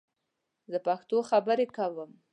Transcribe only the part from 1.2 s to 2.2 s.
خبرې کوم